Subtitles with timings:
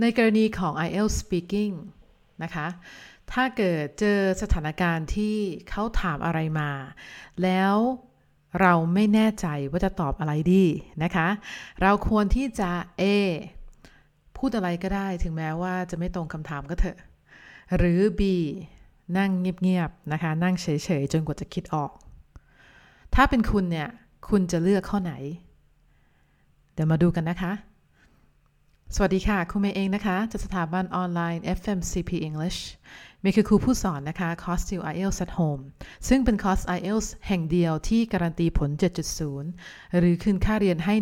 [0.00, 1.74] ในกรณีของ IELTS speaking
[2.42, 2.66] นะคะ
[3.32, 5.36] ถ้าเกิดเจอสถานการณ์ที่
[5.70, 6.70] เขาถามอะไรมา
[7.42, 7.76] แล้ว
[8.60, 10.64] เราไม่แน่ใจว่าจะตอบอะไรดี
[11.04, 11.28] นะคะ
[11.82, 12.70] เราควรที่จะ
[13.00, 13.02] A
[14.36, 16.98] พูดอะไรก็ได้ถึงแม้ว่าจะไม่ตรงคำถามก็เถอะ
[17.76, 18.20] หรือ B
[19.18, 20.66] นั่งเงียบๆนะคะ นั่งเฉ
[21.00, 21.90] ยๆ จนกว่าจะคิดออก
[23.14, 23.88] ถ้าเป็นคุณเนี่ย
[24.28, 25.12] คุณจะเลือกข้อไหน
[26.74, 27.52] เดี๋ยวมาดูกันนะคะ
[28.96, 32.60] สวัสดีค่ะคุณเมย์เองนะคะจากสถาบันออนไลน์ FMCP English
[33.20, 35.62] เมย์คือครูผู้สอนนะคะคอร์ส Still IELTS at Home
[36.08, 38.70] ซึ่งเป็นคอร์ส IELTS แห่งเดียวที่การันตีผล
[39.34, 40.94] 7.0 หรือคืนค่าเรียนให้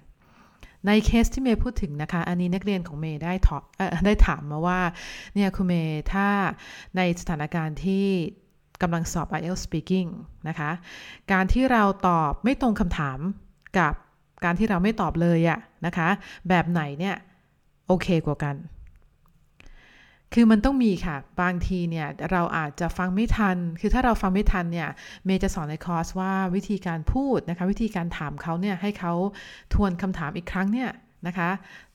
[0.00, 3.58] 100%ในเคสที่เมย์พูดถึงนะคะ อันนี้นักเรียนของเมย์ได้ถอ
[4.06, 4.80] ได้ถามมาว่า
[5.34, 6.28] เนี่ยคุณเมย์ถ้า
[6.96, 8.06] ในสถานการณ์ที่
[8.82, 10.08] กำลังสอบ IELTS speaking
[10.48, 10.70] นะคะ
[11.32, 13.18] การที่เราตอบไม่ตรงคำถาม
[13.78, 13.94] กับ
[14.44, 16.08] การที่เราไม่ตอบเลยอะนะคะ
[16.48, 17.14] แบบไหนเนี่ย
[17.88, 18.56] โอเคกว่ากัน
[20.36, 24.88] คือมันต้องมีค่ะ บางทีเนี่ยเราอาจจะฟังไม่ทัน คือถ้าเราฟังไม่ทันเนี่ย
[25.24, 29.12] เมย์จะสอนในคอร์สว่าวิธีการพูดนะคะ วิธีการถามเขาเนี่ยให้เขา
[29.74, 30.90] ทวนคำถามอีกครั้งเนี่ย
[31.26, 31.48] นะคะ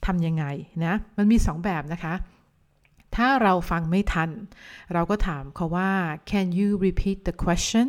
[0.05, 0.45] ทำยังไง
[0.85, 2.13] นะมันมี 2 แบบนะคะ
[3.15, 4.29] ถ้าเราฟังไม่ทัน
[4.93, 5.91] เราก็ถามเขาว่า
[6.31, 7.87] can you repeat the question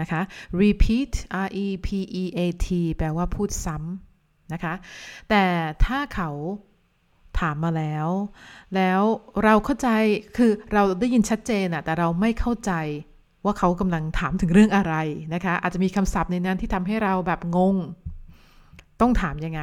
[0.00, 0.20] นะคะ
[0.62, 1.12] repeat
[1.46, 1.88] r e p
[2.22, 2.66] e a t
[2.96, 4.74] แปลว่าพูดซ้ำนะคะ
[5.30, 5.44] แต่
[5.84, 6.30] ถ้าเขา
[7.40, 8.08] ถามมาแล้ว
[8.76, 9.02] แล้ว
[9.44, 9.88] เราเข้าใจ
[10.36, 12.72] คือเราได้ยินชัดเจนอะแต่เราไม่เข้าใจ
[13.44, 14.94] ว่าเขากำลังถามถึงเรื่องอะไร
[15.34, 17.76] นะคะ อาจจะมีคำศัพท์ในนั้นที่ทำให้เราแบบงง
[19.00, 19.62] ต้องถามยังไง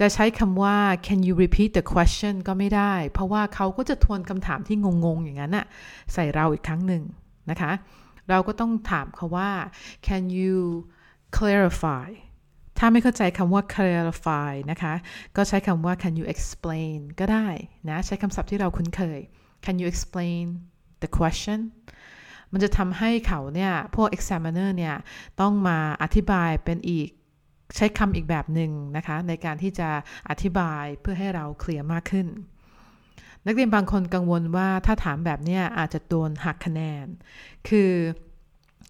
[0.00, 5.66] จะใช้คำว่า can you repeat the question ก็ไม่ได้ เพราะว่าเขาก็จะทวนคำถามที่งงๆ อย่างนั้นอะ
[6.12, 7.02] ใส่เราอีกครั้งหนึ่ง
[7.50, 7.72] นะคะ
[8.30, 9.50] เราก็ต้องถามเขาว่า
[10.06, 10.56] can you
[11.36, 12.08] clarify
[12.78, 14.94] ถ้าไม่เข้าใจคำว่า clarify นะคะ
[15.36, 17.48] ก็ใช้คำว่า can you explain ก็ได้
[17.88, 19.20] นะ ใช้คำศัพท์ที่เราคุ้นเคย
[19.64, 20.44] can you explain
[21.02, 21.60] the question
[22.52, 24.96] มันจะทำให้เขาเนี่ย พวก examiner เนี่ย
[25.40, 27.08] ต้องมาอธิบายเป็นอีก
[27.76, 29.88] ใช้คำอีกแบบหนึ่งนะคะ ในการที่จะ
[30.30, 32.26] อธิบายเพื่อให้เราเคลียร์มากขึ้น
[33.46, 37.06] นักเรียนบางคนกังวลว่าถ้าถามแบบนี้อาจจะโดนหักคะแนน
[37.68, 37.92] คือ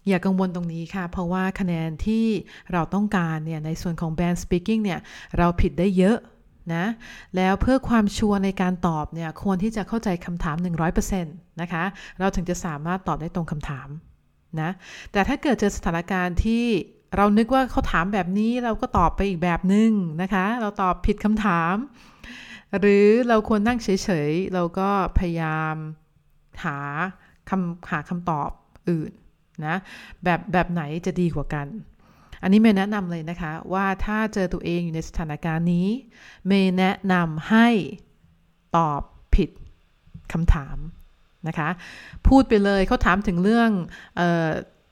[0.07, 2.25] อย่ากังวลตรงนี้ค่ะ เพราะว่าคะแนนที่
[2.73, 4.99] เราต้องการเนี่ยในส่วนของ band speaking เนี่ย
[5.37, 6.17] เราผิดได้เยอะ
[6.75, 6.85] นะ
[7.35, 10.55] แล้วเพื่อความชัวร์ในการตอบเนี่ยควรที่จะเข้าใจคำถาม
[11.03, 11.83] 100%นะคะ
[12.19, 13.87] เราถึงจะสามารถตอบได้ตรงคำถาม
[14.61, 14.69] นะ
[15.11, 16.63] แต่ถ้าเกิดเจอสถานการณ์ที่
[17.15, 19.91] เรานึกว่าเขาถามแบบนี้เราก็ตอบไปอีกแบบหนึ่ง
[20.21, 21.75] นะคะ เราตอบผิดคำถาม
[22.79, 25.75] หรือเราควรนั่งเฉยๆ เราก็พยายาม
[26.63, 26.77] หา
[27.49, 28.49] คำหาคำตอบ
[28.89, 29.11] อื่น
[29.65, 29.75] นะ
[30.23, 31.67] แบบแบบไหนจะดีกว่ากัน
[32.41, 35.87] อันนี้เมย์แนะนำเลยนะคะ ว่าถ้าเจอตัวเองอยู่ในสถานการณ์นี้
[36.47, 37.67] เมย์แนะนำให้
[38.77, 39.01] ตอบ
[39.35, 39.49] ผิด
[40.33, 40.77] คำถาม
[41.47, 41.69] นะคะ
[42.27, 43.69] พูดไปเลยเขาถามถึงเรื่อง
[44.19, 44.49] ออ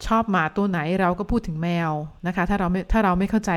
[0.07, 1.91] ชอบหมาตัวไหนเราก็พูดถึงแมว
[2.27, 3.51] นะคะ ถ้าเราไม่ถ้าเราไม่เข้าใจ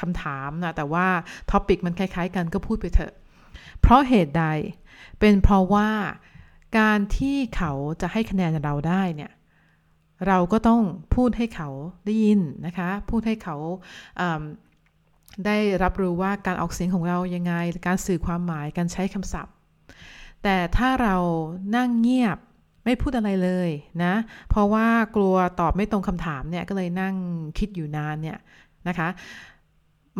[0.00, 1.06] คำถามนะแต่ว่า
[1.50, 3.12] ท็อปิกมันคล้ายๆกันก็พูดไปเถอะ
[3.80, 4.44] เพราะเหตุใด
[5.20, 5.90] เป็นเพราะว่า
[6.78, 9.32] การที่เขาจะให้คะแนนเราได้เนี่ย
[10.26, 10.82] เราก็ต้อง
[11.14, 11.68] พูดให้เขา
[12.04, 13.56] ได้ยินนะคะ พูดให้เขา
[15.46, 17.54] ได้รับรู้ว่าการออกเสียงของเรายังไง
[17.86, 19.54] การสื่อความหมายการใช้คำศัพท์
[20.42, 21.16] แต่ถ้าเรา
[21.76, 22.38] นั่งเงียบ
[22.84, 23.70] ไม่พูดอะไรเลย
[24.04, 24.14] นะ
[24.48, 27.14] เพราะว่ากลัวตอบไม่ตรงคำถามเนี่ยก็เลยนั่ง
[27.58, 28.38] คิดอยู่นานเนี่ย
[28.88, 29.08] นะคะ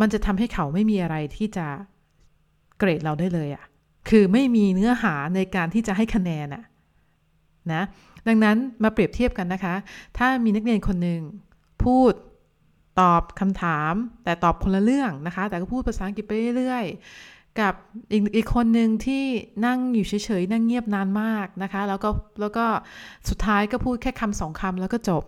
[0.01, 1.67] มันจะทำให้เขาไม่มีอะไรที่จะ
[2.79, 3.65] เกรดเราได้เลยอะ่ะ
[4.09, 6.65] คือไม่มีเนื้อหาในการที่จะให้คะแนนอะ
[7.73, 7.83] นะ
[8.27, 9.75] ดังนั้นมาเปรียบเทียบกันนะคะ
[10.19, 11.21] ถ้ามีนักเรียนคนหนึ่ง
[11.83, 12.13] พูด
[13.01, 13.93] ตอบคำถาม
[14.25, 17.75] แต่ตอบคนละเรื่องนะคะ แต่ก็พูดภาษาอังกฤษไปเรื่อยๆ กับ
[18.13, 19.25] อีกอีกคนหนึ่งที่
[19.67, 22.11] นั่งอยู่เฉยๆ นั่งเงียบนานมากนะคะ แล้วก็
[22.41, 22.67] แล้วก็
[23.29, 25.23] สุดท้ายก็พูดแค่คำสองคำแล้วก็จบ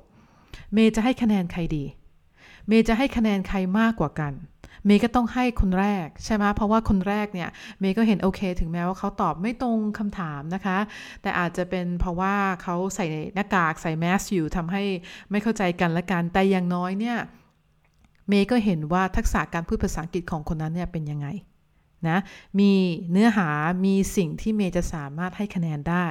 [0.73, 1.85] เมย์จะให้คะแนนใครดี
[2.69, 4.33] เมย์จะให้คะแนนใครมากกว่ากัน
[4.87, 7.49] เมย์ก็ต้องให้คนแรกใช่ไหมเพราะว่าคนแรกเนี่ย
[7.81, 10.79] เมย์ก็เห็นโอเค ถึงแม้ว่าเขาตอบไม่ตรงคำถามนะคะ
[11.23, 14.83] แต่อาจจะเป็นเพราะว่าเขาใส่หน้ากากใส่แมสอยู่ทำให้
[15.31, 17.19] ไม่เข้าใจกันละกันแต่อย่างน้อยเนี่ย
[18.29, 21.29] เมย์ก็เห็นว่าทักษะการพูดภาษาอังกฤษของคนนั้นเนี่ยเป็นยังไง
[22.09, 22.19] นะ
[22.59, 22.73] มี
[23.13, 23.49] เนื้อหา
[23.85, 26.07] มีสิ่งที่เมย์จะสามารถให้คะแนนได้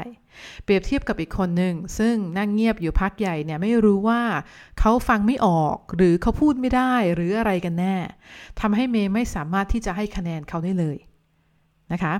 [0.64, 4.22] เปรียบเทียบกับอีกคนหนึ่งซึ่งนั่งเงียบอยู่พักใหญ่เนี่ยไม่รู้ว่า
[4.80, 7.96] เขาฟังไม่ออกหรือเขาพูดไม่ได้หรืออะไรกันแน่
[8.60, 10.98] ทำให้เมย์ไม่สามารถที่จะให้คะแนนเขาได้เลย
[11.92, 12.14] นะคะ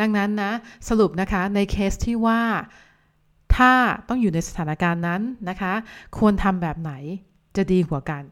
[0.00, 0.52] ดังนั้นนะ
[0.88, 2.40] สรุปนะคะในเคสที่ว่า
[3.56, 3.72] ถ้า
[4.08, 5.72] ต้องอยู่ในสถานการณ์นั้นนะคะ
[6.18, 6.92] ควรทำแบบไหน
[7.56, 8.22] จะดีกว่ากัน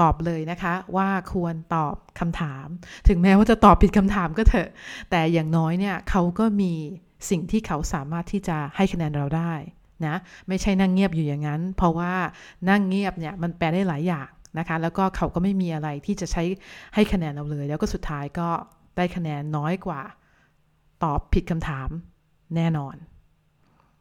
[0.00, 2.66] ตอบเลยนะคะ ว่าควรตอบคำถาม
[3.08, 4.68] ถึงแม้ว่าจะตอบผิดคำถามก็เถอะ
[5.10, 6.72] แต่อย่างน้อยเนี่ยเขาก็มี
[7.30, 9.52] สิ่งที่เขาสามารถที่จะให้คะแนนเราได้
[10.06, 10.16] นะ
[10.48, 12.12] ไม่ใช่นั่งเงียบอยู่อย่างนั้น เพราะว่า
[12.68, 16.42] นั่งเงียบเนี่ยมันแปลได้หลายอย่างนะคะ แล้วก็เขาก็ไม่มีอะไรที่จะใช้
[16.94, 18.48] ให้คะแนนเราเลย แล้วก็สุดท้ายก็
[18.96, 20.02] ได้คะแนนน้อยกว่า
[21.04, 21.88] ตอบผิดคำถาม
[22.56, 22.96] แน่นอน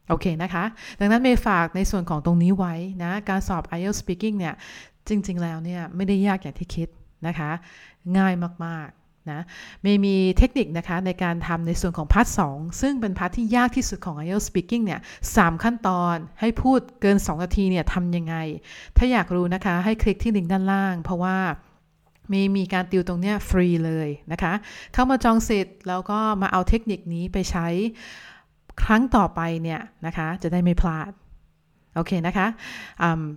[0.10, 0.63] โอเคนะคะ
[1.00, 4.56] ดังนั้นเมย์ฝากในส่วนของตรงนี้ไว้นะ การสอบ IELTS Speaking เนี่ย
[5.09, 6.89] จริง ๆ แล้วเนี่ยไม่ได้ยากอย่างที่คิด
[7.27, 7.51] นะคะ
[8.17, 8.33] ง่าย
[8.65, 9.41] มากๆนะ
[9.81, 12.39] เมย์มีเทคนิคนะคะในการทำในส่วนของ part สอง
[12.81, 15.00] ซึ่งเป็น part ที่ยากที่สุดของ IELTS Speaking เนี่ย
[15.35, 18.35] สขั้นตอนให้พูดเกิน 2 นาทีเนี่ยทำยังไง
[18.97, 21.38] ถ้าอยากรู้นะคะให้คลิกที่ลิงก์ด้านล่าง เพราะว่า
[22.31, 24.53] มีมีการติวตรงเนี้ยฟรีเลยนะคะ
[24.94, 27.67] เข้ามาจองสิทธิ์แล้วก็มาเอาเทคนิคนี้ไปใช้
[28.83, 31.11] ครั้งต่อไปเนี่ยนะคะจะได้ไม่พลาด
[31.95, 32.47] โอเคนะคะ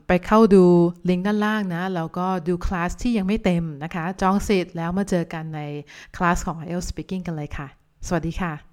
[0.06, 0.64] ไปเข้าดู
[1.08, 5.60] ลิงก์ด้านล่างนะ แล้วก็ดูคลาสที่ยังไม่เต็มนะคะ จองสิทธิ์แล้วมาเจอกันใน
[6.16, 7.66] คลาสของ IELTS Speaking กันเลยค่ะ
[8.06, 8.71] สวัสดีค่ะ